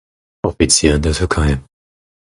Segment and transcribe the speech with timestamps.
[0.41, 1.61] Offizier in der Türkei.